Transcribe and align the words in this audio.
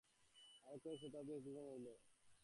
আরও 0.65 0.77
কয়েক 0.83 0.97
শতাব্দী 1.01 1.31
অতিক্রান্ত 1.33 1.69
হইল। 1.69 1.87